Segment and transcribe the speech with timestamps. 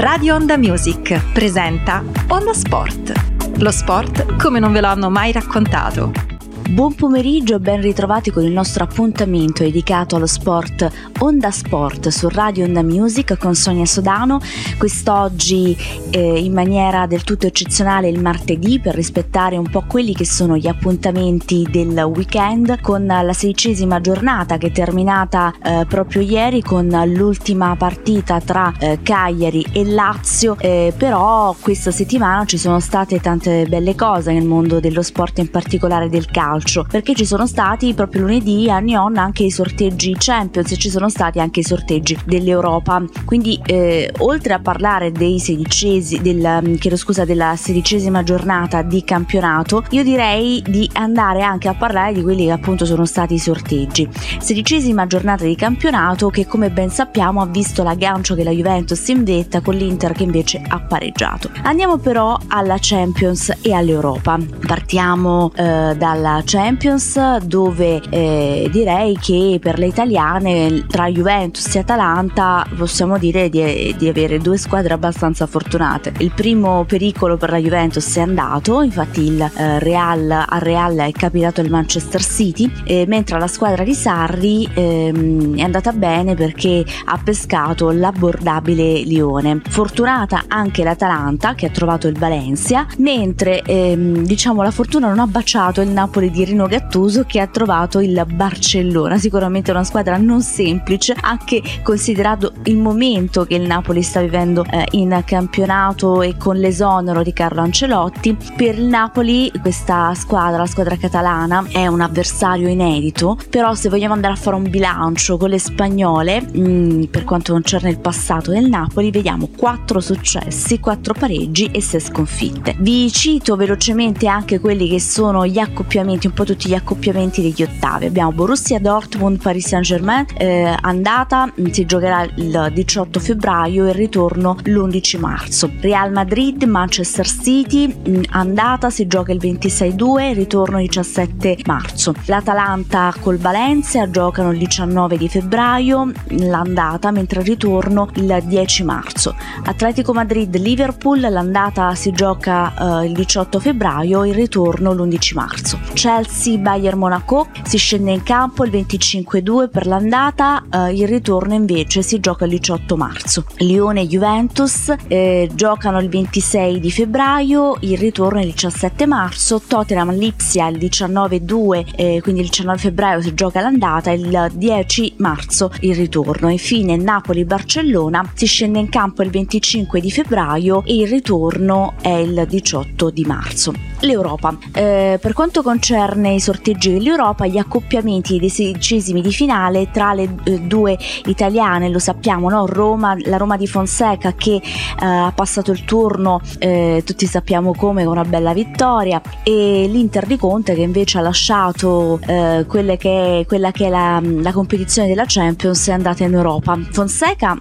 [0.00, 3.12] Radio Onda Music presenta Onda Sport.
[3.58, 6.29] Lo sport come non ve lo hanno mai raccontato.
[6.70, 10.88] Buon pomeriggio e ben ritrovati con il nostro appuntamento dedicato allo sport
[11.18, 14.40] Onda Sport su Radio Onda Music con Sonia Sodano.
[14.78, 15.76] Quest'oggi
[16.10, 20.56] eh, in maniera del tutto eccezionale il martedì per rispettare un po' quelli che sono
[20.56, 26.86] gli appuntamenti del weekend con la sedicesima giornata che è terminata eh, proprio ieri con
[27.06, 30.56] l'ultima partita tra eh, Cagliari e Lazio.
[30.60, 35.50] Eh, però questa settimana ci sono state tante belle cose nel mondo dello sport in
[35.50, 40.14] particolare del calcio calcio perché ci sono stati proprio lunedì a Nyon anche i sorteggi
[40.18, 43.02] Champions e ci sono stati anche i sorteggi dell'Europa.
[43.24, 49.84] Quindi eh, oltre a parlare dei sedicesi del, mm, scusa della sedicesima giornata di campionato
[49.90, 54.08] io direi di andare anche a parlare di quelli che appunto sono stati i sorteggi.
[54.38, 59.24] Sedicesima giornata di campionato che come ben sappiamo ha visto l'aggancio che la Juventus in
[59.24, 61.50] vetta con l'Inter che invece ha pareggiato.
[61.62, 64.38] Andiamo però alla Champions e all'Europa.
[64.66, 72.66] Partiamo eh, dalla Champions dove eh, direi che per le italiane tra Juventus e Atalanta
[72.76, 76.12] possiamo dire di, di, avere due squadre abbastanza fortunate.
[76.18, 81.12] Il primo pericolo per la Juventus è andato, infatti il eh, Real, al Real è
[81.12, 86.84] capitato il Manchester City, eh, mentre la squadra di Sarri ehm, è andata bene perché
[87.04, 89.60] ha pescato l'abbordabile Lione.
[89.68, 95.28] Fortunata anche l'Atalanta che ha trovato il Valencia, mentre ehm, diciamo la fortuna non ha
[95.28, 100.40] baciato il Napoli di Rino Gattuso che ha trovato il Barcellona, sicuramente una squadra non
[100.42, 106.56] semplice, anche considerato il momento che il Napoli sta vivendo eh, in campionato e con
[106.56, 108.36] l'esonero di Carlo Ancelotti.
[108.56, 114.14] Per il Napoli questa squadra, la squadra catalana, è un avversario inedito, però se vogliamo
[114.14, 118.50] andare a fare un bilancio con le spagnole, mh, mm, per quanto concerne il passato
[118.50, 122.76] del Napoli, vediamo 4 successi, 4 pareggi e 6 sconfitte.
[122.78, 127.62] Vi cito velocemente anche quelli che sono gli accoppiamenti un po' tutti gli accoppiamenti degli
[127.62, 128.06] ottavi.
[128.06, 134.56] Abbiamo Borussia Dortmund, Paris Saint Germain, eh, andata si giocherà il 18 febbraio e ritorno
[134.64, 135.70] l'11 marzo.
[135.80, 142.14] Real Madrid, Manchester City, andata si gioca il 26-2, ritorno il 17 marzo.
[142.26, 149.34] L'Atalanta col Valencia giocano il 19 di febbraio, l'andata, mentre il ritorno il 10 marzo.
[149.64, 155.78] Atletico Madrid, Liverpool, l'andata si gioca eh, il 18 febbraio, il ritorno l'11 marzo.
[155.92, 161.54] Chelsea Chelsea Bayern Monaco si scende in campo il 25-2 per l'andata, eh, il ritorno
[161.54, 163.44] invece si gioca il 18 marzo.
[163.58, 170.66] Lione Juventus eh, giocano il 26 di febbraio, il ritorno il 17 marzo, Tottenham Lipsia
[170.66, 176.48] il 19-2, eh, quindi il 19 febbraio si gioca l'andata, il 10 marzo il ritorno.
[176.48, 182.08] Infine Napoli Barcellona si scende in campo il 25 di febbraio e il ritorno è
[182.08, 183.72] il 18 di marzo.
[184.00, 184.56] L'Europa.
[184.72, 190.14] Eh, per quanto concerne concerne i sorteggi dell'Europa, gli accoppiamenti dei sedicesimi di finale tra
[190.14, 190.96] le eh, due
[191.26, 192.64] italiane, lo sappiamo, no?
[192.66, 194.62] Roma, la Roma di Fonseca che eh,
[195.04, 200.38] ha passato il turno, eh, tutti sappiamo come, con una bella vittoria, e l'Inter di
[200.38, 202.64] Conte che invece ha lasciato eh,
[202.96, 206.78] che, quella che è la, la, competizione della Champions e è andata in Europa.
[206.90, 207.58] Fonseca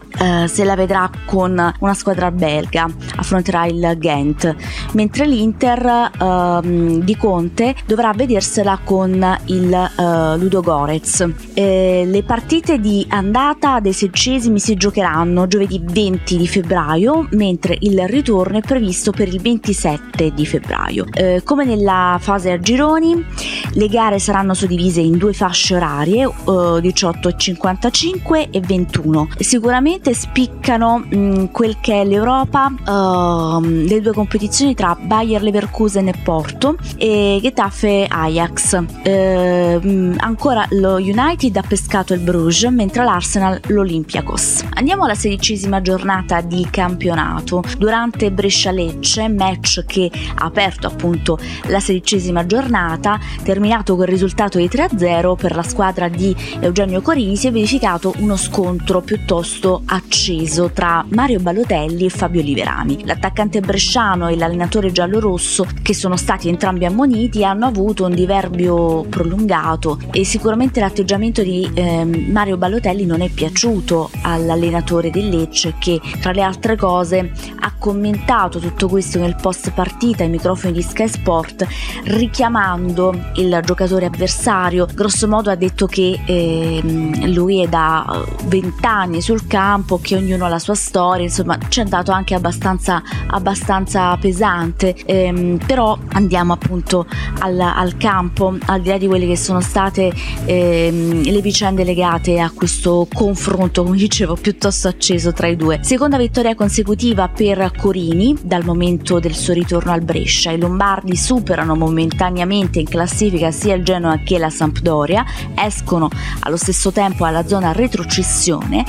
[0.48, 4.56] se la vedrà con una squadra belga, affronterà il Ghent,
[4.94, 11.26] mentre l'Inter ehm, di Conte dovrà vedere vedersela con il uh, Ludo Gorez.
[11.56, 18.08] Eh, le partite di andata dei sedicesimi si giocheranno giovedì 20 di febbraio, mentre il
[18.08, 21.06] ritorno è previsto per il 27 di febbraio.
[21.12, 23.26] Eh, come nella fase a gironi,
[23.74, 29.30] le gare saranno suddivise in due fasce orarie, uh, 18 e 55 e 21.
[29.40, 36.08] Sicuramente spiccano mh, mm, quel che è l'Europa, uh, le due competizioni tra Bayer Leverkusen
[36.10, 38.84] e Porto e Getafe Ajax.
[39.04, 39.80] Eh,
[40.18, 44.66] ancora lo United ha pescato il Bruges, mentre l'Arsenal l'Olympiakos.
[44.74, 47.64] Andiamo alla sedicesima giornata di campionato.
[47.78, 51.38] Durante Brescia-Lecce, match che ha aperto appunto
[51.68, 57.48] la sedicesima giornata, terminato col risultato di 3-0 per la squadra di Eugenio Corini, si
[57.48, 63.06] è verificato uno scontro piuttosto acceso tra Mario Balotelli e Fabio Liverani.
[63.06, 70.24] L'attaccante bresciano e l'allenatore giallorosso, che sono stati entrambi ammoniti, hanno avuto diverbio prolungato e
[70.24, 76.42] sicuramente l'atteggiamento di eh, Mario Ballotelli non è piaciuto all'allenatore del Lecce che tra le
[76.42, 81.66] altre cose ha commentato tutto questo nel post partita ai microfoni di Sky Sport
[82.04, 84.88] richiamando il giocatore avversario.
[84.94, 86.82] Grosso modo ha detto che eh,
[87.28, 91.80] lui è da 20 anni sul campo che ognuno ha la sua storia insomma ci
[91.80, 94.96] è andato anche abbastanza, abbastanza pesante.
[95.06, 97.06] Ehm, però andiamo appunto
[97.40, 100.12] al, al, campo al di là di quelle che sono state
[100.46, 105.80] ehm, le vicende legate a questo confronto come dicevo piuttosto acceso tra i due.
[105.84, 110.52] Seconda vittoria consecutiva per Corini dal momento del suo ritorno al Brescia.
[110.52, 115.26] I Lombardi superano momentaneamente in classifica sia il Genoa che la Sampdoria
[115.56, 116.10] escono
[116.40, 118.86] allo stesso tempo alla zona retrocessione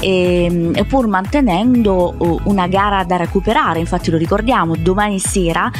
[0.00, 3.80] e, pur mantenendo una gara da recuperare.
[3.80, 5.70] Infatti lo ricordiamo domani sera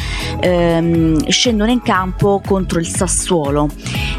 [0.40, 3.68] ehm, scendono in campo contro il Sassuolo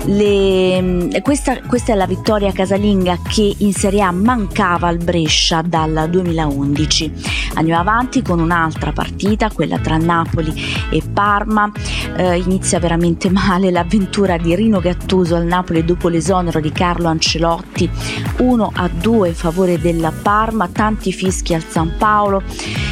[0.05, 6.07] le, questa, questa, è la vittoria casalinga che in Serie A mancava al Brescia dal
[6.09, 7.11] 2011.
[7.55, 10.53] Andiamo avanti con un'altra partita, quella tra Napoli
[10.89, 11.71] e Parma.
[12.17, 17.89] Eh, inizia veramente male l'avventura di Rino Gattuso al Napoli dopo l'esonero di Carlo Ancelotti.
[18.37, 22.41] 1 a 2 in favore della Parma, tanti fischi al San Paolo.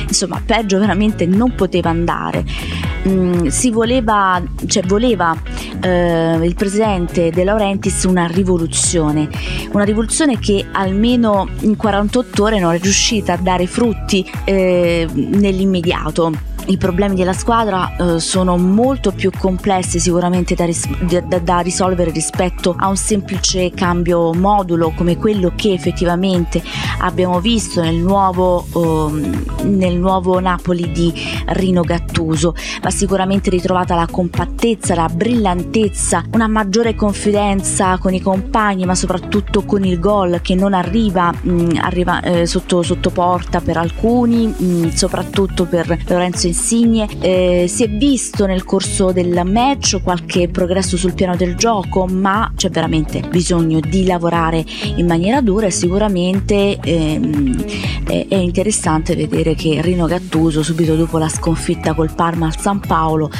[0.08, 2.91] Insomma, peggio veramente non poteva andare.
[3.07, 5.36] Mm, si voleva, cioè voleva
[5.81, 9.27] eh, il presidente De Laurentiis una rivoluzione,
[9.71, 16.50] una rivoluzione che almeno in 48 ore non è riuscita a dare frutti eh, nell'immediato
[16.72, 22.12] i problemi della squadra eh, sono molto più complessi sicuramente da, ris- da, da, risolvere
[22.12, 26.64] rispetto a un semplice cambio modulo come quello che effettivamente
[27.00, 31.14] abbiamo visto nel nuovo, eh, nel nuovo Napoli di
[31.48, 32.56] Rino Gattuso.
[32.82, 39.64] Va sicuramente ritrovata la compattezza, la brillantezza, una maggiore confidenza con i compagni ma soprattutto
[39.66, 44.48] con il gol che non arriva, mh, mm, arriva eh, sotto, sotto, porta per alcuni,
[44.48, 46.60] mh, mm, soprattutto per Lorenzo Insigne.
[46.63, 52.54] Eh, si è visto nel corso del match qualche progresso sul piano del gioco, ma
[52.56, 54.63] c'è veramente bisogno di lavorare
[54.96, 57.66] in maniera dura e sicuramente ehm,
[58.06, 63.31] è interessante vedere che Rino Gattuso subito dopo la sconfitta col Parma al San Paolo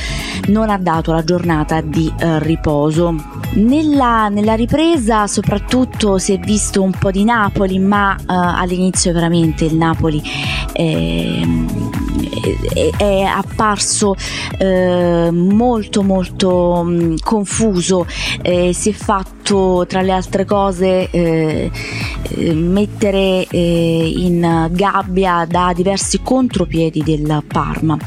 [0.48, 3.16] non ha dato la giornata di eh, riposo.
[3.54, 9.66] Nella, nella, ripresa soprattutto si è visto un po' di Napoli, ma eh, all'inizio veramente
[9.66, 10.22] il Napoli
[10.74, 11.46] eh,
[13.02, 14.16] è, apparso
[14.60, 18.06] eh, molto molto mh, mm, confuso,
[18.44, 21.72] eh, si è fatto tra le altre cose eh,
[22.30, 27.98] eh, mettere eh, in gabbia da diversi contropiedi del Parma.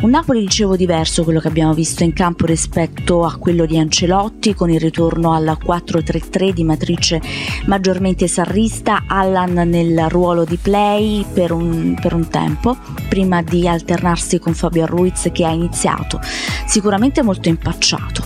[0.00, 4.54] Un Napoli, dicevo, diverso quello che abbiamo visto in campo rispetto a quello di Ancelotti
[4.54, 7.20] con il ritorno alla 4-3-3 di matrice
[7.66, 12.76] maggiormente sarrista, Allan nel ruolo di play per un, per un tempo,
[13.08, 16.20] prima di alternarsi con Fabio Ruiz che ha iniziato
[16.64, 18.22] sicuramente molto impacciato.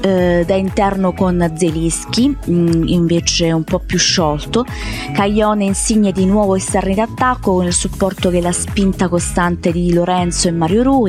[0.00, 4.64] Eh, da interno con Zelischi, mm, invece un po' più sciolto,
[5.12, 10.46] Caglione insigne di nuovo esterni d'attacco con il supporto che la spinta costante di Lorenzo
[10.46, 11.07] e Mario Rui.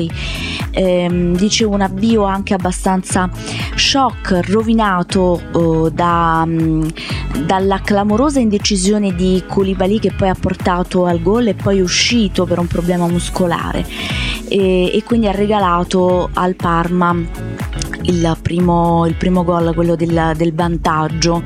[0.72, 3.28] Eh, dicevo un avvio anche abbastanza
[3.74, 6.82] shock, rovinato oh, da, mm,
[7.44, 12.44] dalla clamorosa indecisione di Koulibaly che poi ha portato al gol e poi è uscito
[12.44, 13.84] per un problema muscolare
[14.48, 17.16] e, e quindi ha regalato al Parma
[18.02, 21.42] il primo, il primo gol, quello del, del vantaggio.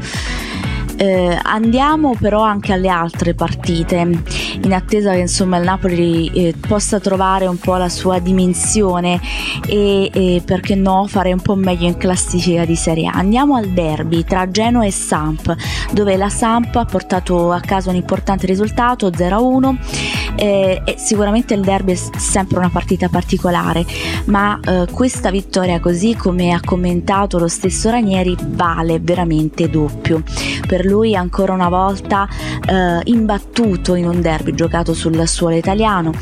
[0.96, 4.22] Eh, andiamo però anche alle altre partite
[4.62, 9.20] in attesa che insomma il Napoli eh, possa trovare un po' la sua dimensione
[9.66, 13.12] e, e, perché no fare un po' meglio in classifica di Serie A.
[13.12, 15.54] Andiamo al derby tra Genoa e Samp
[15.92, 21.92] dove la Samp ha portato a casa un importante risultato 0-1 eh, sicuramente il derby
[21.92, 23.84] è sempre una partita particolare,
[24.26, 30.22] ma eh, questa vittoria, così come ha commentato lo stesso Ranieri, vale veramente doppio.
[30.66, 32.28] Per lui ancora una volta
[32.66, 36.12] eh, imbattuto in un derby giocato sul suolo italiano.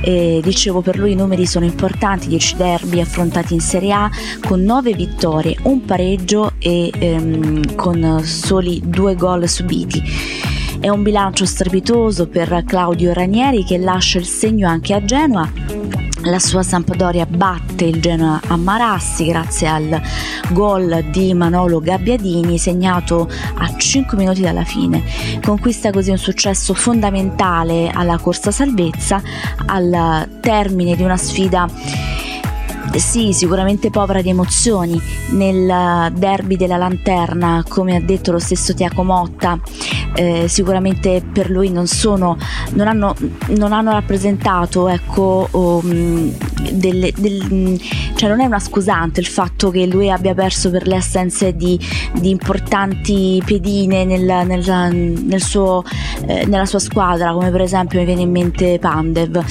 [0.00, 4.10] E, dicevo per lui i numeri sono importanti, 10 derby affrontati in Serie A
[4.46, 10.53] con 9 vittorie, un pareggio e ehm, con soli 2 gol subiti.
[10.84, 15.50] È un bilancio strepitoso per Claudio Ranieri che lascia il segno anche a Genoa
[16.24, 20.02] la sua Sampdoria batte il Genoa a Marassi grazie al
[20.50, 25.02] gol di Manolo Gabbiadini segnato a 5 minuti dalla fine.
[25.42, 29.22] Conquista così un successo fondamentale alla corsa salvezza
[29.64, 31.66] al termine di una sfida
[32.98, 35.00] sì, sicuramente povera di emozioni.
[35.30, 39.58] Nel derby della lanterna, come ha detto lo stesso Tiago Motta,
[40.14, 42.36] eh, sicuramente per lui non sono,
[42.72, 43.14] non hanno,
[43.48, 46.32] non hanno rappresentato, ecco, um,
[46.72, 47.80] delle, del,
[48.14, 51.78] cioè non è una scusante il fatto che lui abbia perso per le assenze di,
[52.12, 55.82] di importanti pedine nel, nel, nel suo,
[56.26, 59.44] eh, nella sua squadra, come per esempio mi viene in mente Pandev.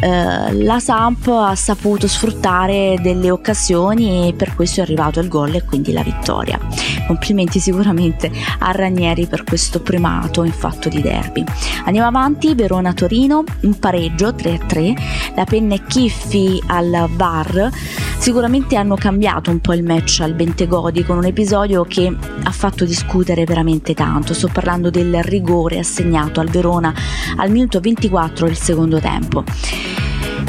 [0.00, 5.54] Eh, la Samp ha saputo sfruttare delle occasioni e per questo è arrivato il gol
[5.54, 6.58] e quindi la vittoria.
[7.06, 11.44] Complimenti sicuramente a Ranieri per questo primato in fatto di derby.
[11.84, 17.70] Andiamo avanti, Verona-Torino, un pareggio 3-3, la penna e Chiffi al VAR
[18.18, 22.84] sicuramente hanno cambiato un po' il match al Bentegodi con un episodio che ha fatto
[22.84, 24.34] discutere veramente tanto.
[24.34, 26.92] Sto parlando del rigore assegnato al Verona
[27.36, 29.42] al minuto 24 del secondo tempo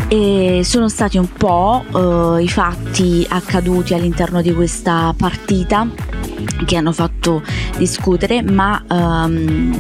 [0.08, 5.88] e sono stati un po' uh, i fatti accaduti all'interno di questa partita
[6.66, 7.42] che hanno fatto
[7.78, 9.78] discutere, ma um,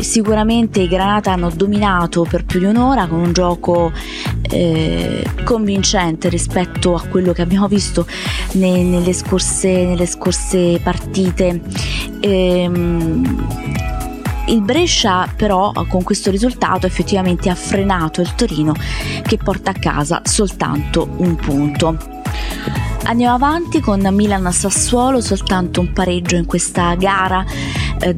[0.00, 3.92] sicuramente i Granata hanno dominato per più di un'ora con un gioco
[4.42, 8.06] eh, convincente rispetto a quello che abbiamo visto
[8.52, 11.60] ne, nelle, scorse, nelle, scorse, partite.
[12.20, 13.46] Ehm,
[14.48, 18.74] il Brescia però con questo risultato effettivamente ha frenato il Torino
[19.22, 21.96] che porta a casa soltanto un punto.
[23.04, 27.42] Andiamo avanti con Milan Sassuolo, soltanto un pareggio in questa gara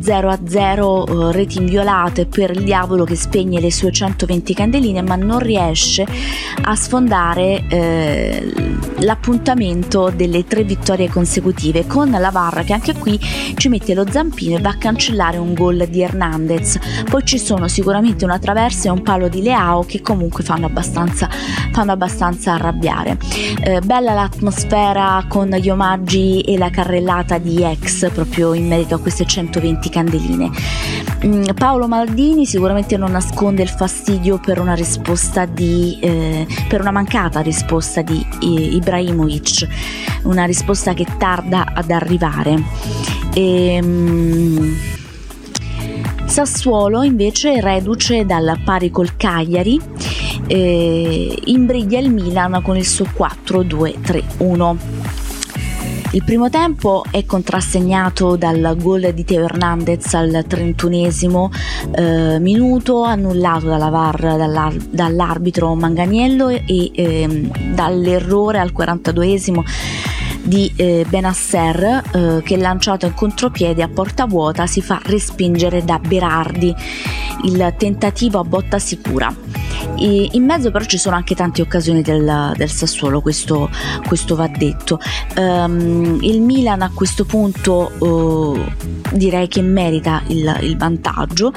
[0.00, 5.02] 0 a 0 eh, reti inviolate per il diavolo che spegne le sue 120 candeline
[5.02, 6.06] ma non riesce
[6.62, 8.52] a sfondare eh,
[8.98, 13.18] l'appuntamento delle tre vittorie consecutive con la Varra che anche qui
[13.56, 16.78] ci mette lo zampino e va a cancellare un gol di Hernandez.
[17.08, 21.28] Poi ci sono sicuramente una traversa e un palo di Leao che comunque fanno abbastanza,
[21.72, 23.18] fanno abbastanza arrabbiare.
[23.62, 28.98] Eh, bella l'atmosfera con gli omaggi e la carrellata di ex proprio in merito a
[28.98, 30.50] queste 120 20 candeline.
[31.24, 36.90] Mm, Paolo Maldini sicuramente non nasconde il fastidio per una risposta di eh, per una
[36.90, 39.68] mancata risposta di Ibrahimovic,
[40.24, 42.62] una risposta che tarda ad arrivare.
[43.34, 44.76] E, um,
[46.24, 49.80] Sassuolo invece reduce dal pari col Cagliari
[50.46, 54.76] eh, imbriglia il Milan con il suo 4-2-3-1
[56.12, 61.50] il primo tempo è contrassegnato dal gol di Teo Hernandez al 31
[61.92, 69.38] eh, minuto, annullato dalla VAR dall'ar- dall'arbitro Manganiello e eh, dall'errore al 42
[70.42, 76.00] di eh, Benasser eh, che lanciato in contropiede a porta vuota si fa respingere da
[76.00, 76.74] Berardi
[77.44, 79.34] il tentativo a botta sicura
[79.96, 83.68] e in mezzo però ci sono anche tante occasioni del, del Sassuolo, questo,
[84.06, 84.98] questo, va detto.
[85.36, 88.58] Um, il Milan a questo punto uh,
[89.12, 91.52] direi che merita il, il vantaggio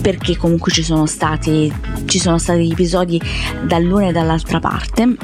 [0.00, 1.72] perché comunque ci sono stati,
[2.04, 3.20] ci sono stati episodi
[3.66, 5.16] dall'una e dall'altra parte.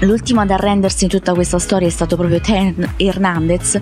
[0.00, 3.78] L'ultimo ad arrendersi in tutta questa storia è stato proprio Ten Hernandez.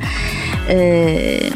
[0.66, 1.52] Eh,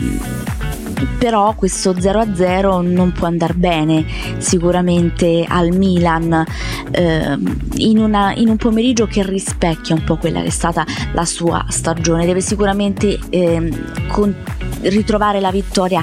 [1.18, 4.04] però questo 0-0 non può andare bene
[4.38, 6.44] sicuramente al Milan
[6.90, 7.38] eh,
[7.74, 11.64] in, una, in, un pomeriggio che rispecchia un po' quella che è stata la sua
[11.68, 12.26] stagione.
[12.26, 13.70] Deve sicuramente eh,
[14.08, 14.34] con,
[14.82, 16.02] ritrovare la vittoria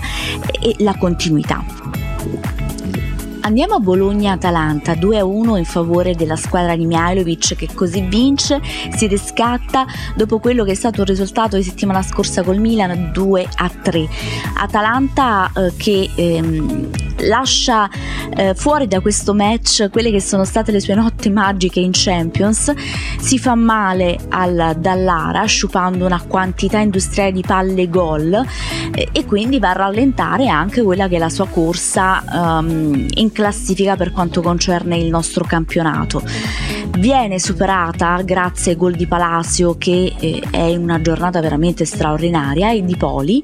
[0.62, 1.64] e la continuità
[3.50, 8.62] Andiamo a Bologna-Atalanta 2-1 in favore della squadra di Mihailovic che così vince,
[8.96, 14.08] si riscatta dopo quello che è stato il risultato di settimana scorsa col Milan 2-3.
[14.56, 17.90] Atalanta eh, che ehm, lascia
[18.36, 22.74] eh, fuori da questo match quelle che sono state le sue notti magiche in Champions,
[23.20, 28.34] si fa male al Dallara sciupando una quantità industriale di palle gol
[28.94, 33.32] eh, e quindi va a rallentare anche quella che è la sua corsa um, in
[33.32, 36.22] classifica per quanto concerne il nostro campionato.
[36.98, 42.84] Viene superata grazie ai gol di Palacio che eh, è una giornata veramente straordinaria e
[42.84, 43.42] di Poli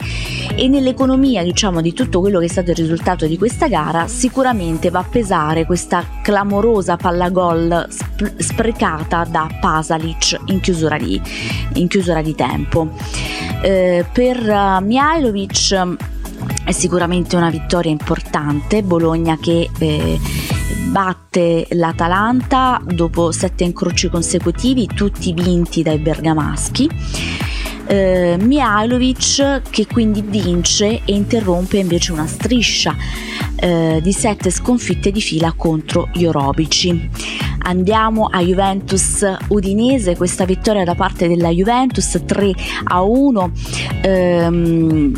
[0.56, 4.90] e nell'economia diciamo di tutto quello che è stato il risultato di questa gara sicuramente
[4.90, 11.22] va a pesare questa clamorosa palla gol sp- sprecata da Pasalic in chiusura di,
[11.74, 12.90] in chiusura di tempo.
[13.62, 15.98] Eh, per uh, Mihailovic
[16.66, 20.20] è sicuramente una vittoria importante, Bologna che eh,
[20.88, 26.90] batte l'Atalanta dopo sette incroci consecutivi, tutti vinti dai bergamaschi.
[27.88, 32.96] Eh, Mihailovic che quindi vince e interrompe invece una striscia
[33.56, 37.10] eh, di sette sconfitte di fila contro gli Orobici.
[37.60, 42.52] Andiamo a Juventus Udinese, questa vittoria da parte della Juventus 3
[42.86, 43.52] a 1
[44.02, 45.14] ehm,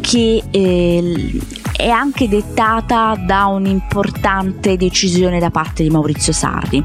[0.00, 1.40] che eh,
[1.80, 6.84] è anche dettata da un'importante decisione da parte di Maurizio Sarri,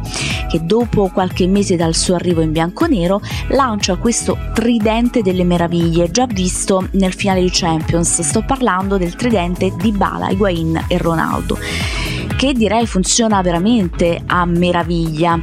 [0.50, 6.26] che dopo qualche mese dal suo arrivo in bianconero lancia questo tridente delle meraviglie già
[6.26, 8.22] visto nel finale di Champions.
[8.22, 11.58] Sto parlando del tridente di Bala, Higuain e Ronaldo
[12.36, 15.40] che direi funziona veramente a meraviglia.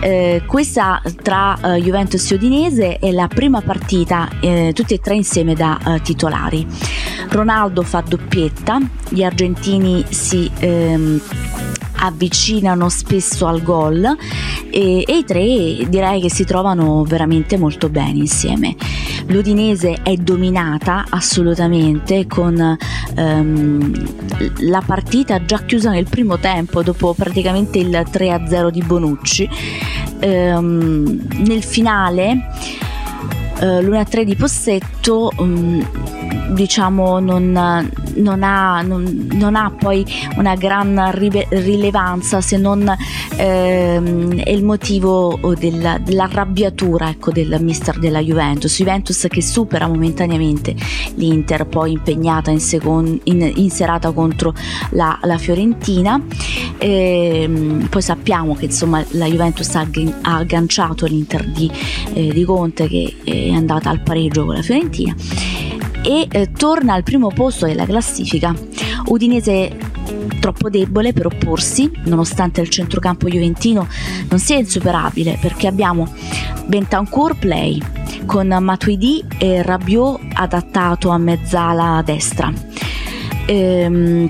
[0.00, 5.14] Eh, questa tra eh, Juventus e Udinese è la prima partita, eh, tutti e tre
[5.14, 6.66] insieme da eh, titolari.
[7.28, 11.20] Ronaldo fa doppietta, gli argentini si ehm,
[11.98, 14.04] avvicinano spesso al gol
[14.70, 18.76] e, e, i tre direi che si trovano veramente molto bene insieme.
[19.28, 22.76] L'Udinese è dominata assolutamente con
[23.14, 24.08] ehm,
[24.60, 29.48] la partita già chiusa nel primo tempo dopo praticamente il 3-0 di Bonucci.
[30.20, 32.48] Ehm, nel finale
[33.58, 35.84] eh, l'1-3 di Possetto um,
[36.50, 37.52] diciamo non,
[38.14, 40.04] non, ha, non, non, ha, poi
[40.36, 42.94] una gran rilevanza se non
[43.36, 48.76] ehm, è il motivo della, dell'arrabbiatura ecco, del mister della Juventus.
[48.76, 50.74] Juventus che supera momentaneamente
[51.14, 54.54] l'Inter poi impegnata in, second, in, in serata contro
[54.90, 56.20] la, la Fiorentina.
[56.78, 59.86] E, ehm, poi sappiamo che insomma la Juventus ha,
[60.22, 61.70] ha agganciato l'Inter di,
[62.14, 65.14] eh, di Conte che è andata al pareggio con la Fiorentina
[66.06, 68.54] e eh, torna al primo posto della classifica.
[69.06, 69.76] Udinese
[70.38, 73.88] troppo debole per opporsi, nonostante il centrocampo juventino
[74.28, 76.08] non sia insuperabile, perché abbiamo
[76.66, 77.82] Bentancur play
[78.24, 82.52] con Matuidi e Rabiot adattato a mezzala destra.
[83.46, 84.28] Ehm,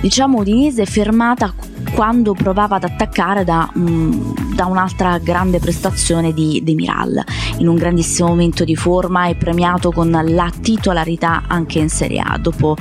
[0.00, 1.52] diciamo Udinese fermata
[1.94, 7.22] quando provava ad attaccare da, um, da un'altra grande prestazione di Demiral
[7.58, 12.38] in un grandissimo momento di forma e premiato con la titolarità anche in Serie A
[12.38, 12.76] dopo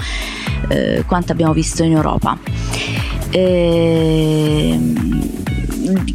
[0.69, 2.37] eh, quanto abbiamo visto in Europa.
[3.29, 5.40] E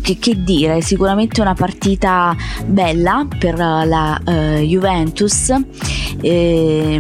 [0.03, 2.35] che, che, dire, sicuramente una partita
[2.67, 5.53] bella per la uh, Juventus.
[6.21, 6.99] E,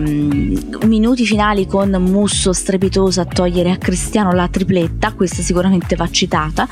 [0.85, 6.69] minuti finali con Musso strepitoso a togliere a Cristiano la tripletta, questa sicuramente va citata.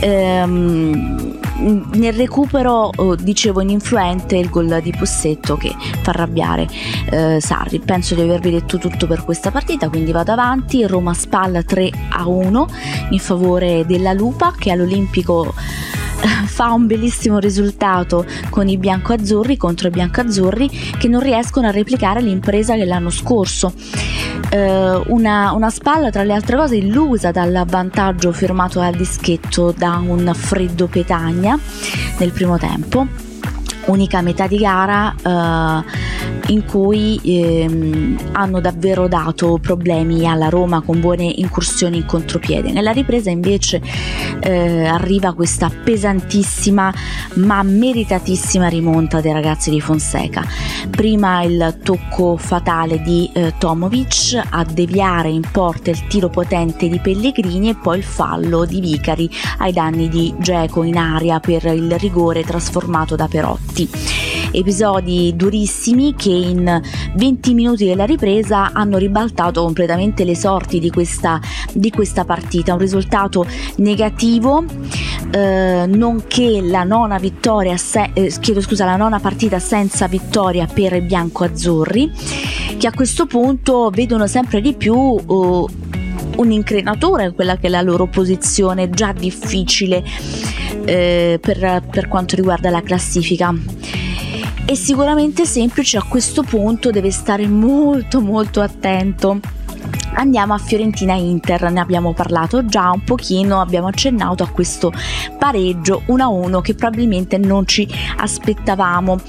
[0.00, 1.38] Ehm,
[1.94, 6.68] nel recupero oh, dicevo ininfluente il gol di Pussetto che fa arrabbiare
[7.10, 7.80] eh, Sarri.
[7.80, 10.86] Penso di avervi detto tutto per questa partita, quindi vado avanti.
[10.86, 12.68] Roma spalla 3 a 1
[13.10, 15.27] in favore della Lupa che all'Olimpico
[16.46, 22.20] fa un bellissimo risultato con i biancoazzurri contro i biancoazzurri che non riescono a replicare
[22.20, 23.72] l'impresa dell'anno scorso.
[24.50, 30.02] Eh, una, una, spalla tra le altre cose illusa dal vantaggio firmato al dischetto da
[30.04, 31.58] un freddo Petagna
[32.18, 33.27] nel primo tempo
[33.88, 36.16] unica metà di gara eh,
[36.52, 42.72] in cui ehm, hanno davvero dato problemi alla Roma con buone incursioni in contropiede.
[42.72, 43.80] Nella ripresa invece
[44.40, 46.92] eh, arriva questa pesantissima
[47.34, 50.44] ma meritatissima rimonta dei ragazzi di Fonseca.
[50.90, 56.98] Prima il tocco fatale di eh, Tomovic a deviare in porta il tiro potente di
[56.98, 61.98] Pellegrini e poi il fallo di Vicari ai danni di Geco in aria per il
[61.98, 63.77] rigore trasformato da Perotti.
[64.50, 66.80] Episodi durissimi che in
[67.14, 71.40] 20 minuti della ripresa hanno ribaltato completamente le sorti di questa,
[71.72, 72.72] di questa partita.
[72.72, 74.64] Un risultato negativo,
[75.30, 80.94] eh, nonché la nona vittoria, se, eh, chiedo scusa, la nona partita senza vittoria per
[80.94, 82.10] i bianco-azzurri,
[82.78, 84.94] che a questo punto vedono sempre di più.
[84.94, 85.68] Uh,
[86.36, 90.04] un incrinatore in quella che è la loro posizione già difficile
[90.88, 93.54] eh, per, per quanto riguarda la classifica.
[94.64, 99.40] È sicuramente semplice a questo punto deve stare molto molto attento
[100.18, 104.92] Andiamo a Fiorentina Inter, ne abbiamo parlato già un pochino, abbiamo accennato a questo
[105.38, 109.20] pareggio 1-1 che probabilmente non ci aspettavamo.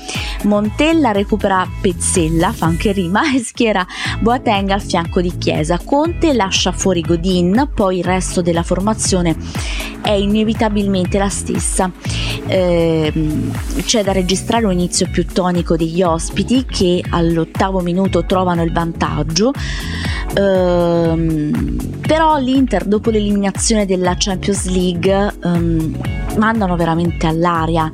[0.46, 3.86] Montella recupera Pezzella, fa anche rima, e schiera
[4.20, 5.78] Boateng al fianco di Chiesa.
[5.78, 9.36] Conte lascia fuori Godin, poi il resto della formazione
[10.02, 11.92] è inevitabilmente la stessa.
[12.48, 13.14] Eh,
[13.84, 19.54] c'è da registrare un inizio più tonico degli ospiti che all'ottavo minuto trovano il vantaggio.
[20.36, 25.98] Um, però l'Inter dopo l'eliminazione della Champions League um,
[26.38, 27.92] mandano veramente all'aria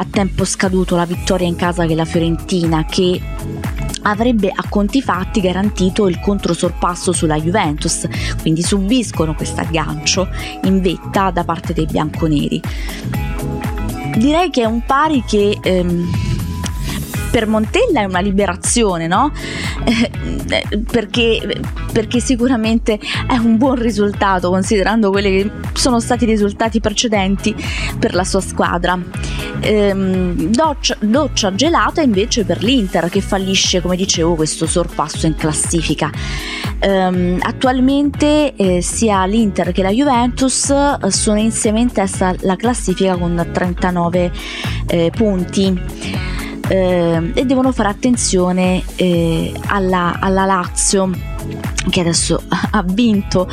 [0.00, 3.20] a tempo scaduto la vittoria in casa che la Fiorentina che
[4.02, 8.06] avrebbe a conti fatti garantito il controsorpasso sulla Juventus,
[8.40, 10.28] quindi subiscono questo aggancio
[10.62, 12.60] in vetta da parte dei bianconeri.
[14.16, 16.10] Direi che è un pari che ehm,
[17.38, 19.30] per Montella è una liberazione, no?
[19.84, 21.60] Eh, perché,
[21.92, 22.98] perché, sicuramente
[23.28, 27.54] è un buon risultato considerando quelli che sono stati i risultati precedenti
[27.96, 28.98] per la sua squadra.
[29.60, 36.10] Ehm, doccia, doccia gelata invece per l'Inter che fallisce, come dicevo, questo sorpasso in classifica.
[36.80, 43.16] Ehm, attualmente eh, sia l'Inter che la Juventus eh, sono insieme in testa alla classifica
[43.16, 44.32] con 39
[44.88, 51.10] eh, punti eh, e devono fare attenzione eh, alla, alla Lazio
[51.90, 53.48] che adesso ha vinto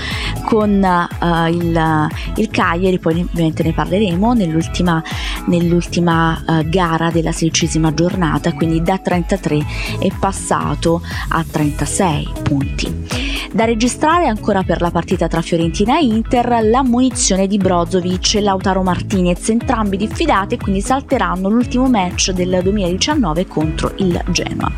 [0.46, 5.02] con uh, il, il, Cagliari, poi ovviamente ne parleremo nell'ultima,
[5.48, 9.66] nell'ultima uh, gara della sedicesima giornata, quindi da 33
[10.00, 13.25] è passato a 36 punti.
[13.56, 18.42] Da registrare ancora per la partita tra Fiorentina e Inter la munizione di Brozovic e
[18.42, 24.70] Lautaro Martinez, entrambi diffidati e quindi salteranno l'ultimo match del 2019 contro il Genoa.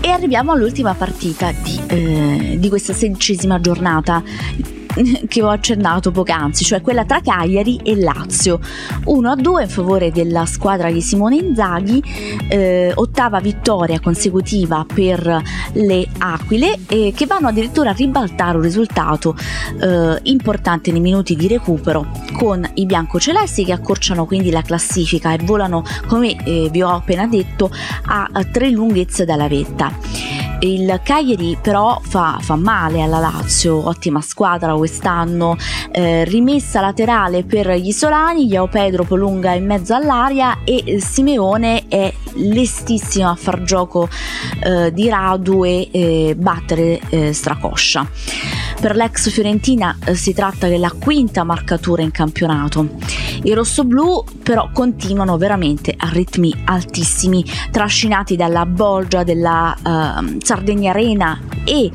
[0.00, 4.22] E arriviamo all'ultima partita di, eh, di questa sedicesima giornata
[5.28, 8.60] che ho accennato poc'anzi, cioè quella tra Cagliari e Lazio.
[9.04, 12.02] 1 a 2 in favore della squadra di Simone Inzaghi,
[12.48, 19.36] eh, ottava vittoria consecutiva per le Aquile eh, che vanno addirittura a ribaltare un risultato
[19.80, 25.38] eh, importante nei minuti di recupero con i biancocelesti che accorciano quindi la classifica e
[25.42, 27.70] volano, come eh, vi ho appena detto,
[28.06, 29.92] a tre lunghezze dalla vetta.
[30.60, 35.56] Il Cagliari però fa, fa, male alla Lazio, ottima squadra quest'anno,
[35.92, 42.12] eh, rimessa laterale per gli Isolani, Iao Pedro prolunga in mezzo all'aria e Simeone è
[42.34, 44.08] lestissimo a far gioco
[44.62, 48.08] eh, di Radu e eh, battere Stracoscia.
[48.80, 52.88] Per l'ex Fiorentina eh, si tratta della quinta marcatura in campionato.
[53.42, 59.74] I rossoblù però continuano veramente a ritmi altissimi, trascinati dalla bolgia della
[60.44, 61.90] Sardiniarena e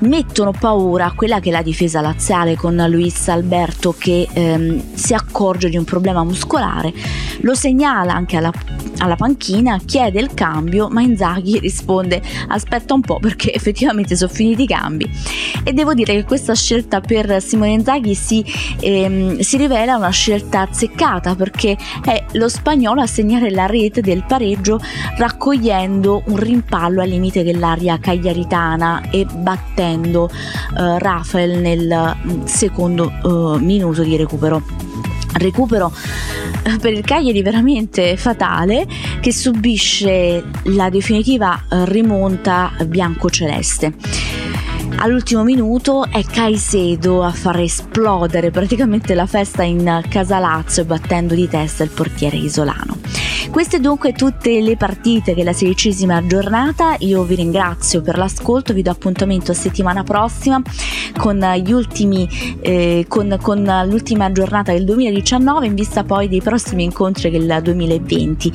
[0.00, 5.68] mettono paura quella che è la difesa laziale con Luis Alberto che um, si accorge
[5.68, 6.92] di un problema muscolare,
[7.40, 8.52] lo segnala anche alla
[8.98, 14.62] alla panchina, chiede il cambio, ma Inzaghi risponde aspetta un po' perché effettivamente sono finiti
[14.62, 15.08] i cambi.
[15.64, 18.44] E devo dire che questa scelta per Simone Inzaghi si,
[18.80, 24.24] ehm, si rivela una scelta azzeccata perché è lo spagnolo a segnare la rete del
[24.26, 24.80] pareggio
[25.16, 33.10] raccogliendo un rimpallo al limite dell'area cagliaritana e battendo eh, Rafael nel mm, secondo
[33.56, 34.62] eh, minuto di recupero
[35.38, 35.92] recupero
[36.64, 38.86] eh, per il Cagliari veramente fatale
[39.20, 43.94] che subisce la definitiva eh, rimonta bianco-celeste.
[44.98, 51.82] All'ultimo minuto è Caicedo a far esplodere praticamente la festa in Casalazzo battendo di testa
[51.82, 52.96] il portiere isolano.
[53.50, 58.90] Queste dunque tutte le partite della sedicesima giornata, io vi ringrazio per l'ascolto, vi do
[58.90, 60.60] appuntamento settimana prossima
[61.16, 62.28] con, ultimi,
[62.60, 68.52] eh, con, con l'ultima giornata del 2019 in vista poi dei prossimi incontri del 2020.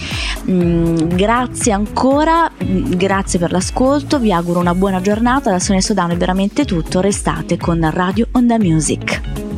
[0.50, 6.14] Mm, grazie ancora, mm, grazie per l'ascolto, vi auguro una buona giornata, da Sonia Sodano
[6.14, 9.51] è veramente tutto, restate con Radio Onda Music.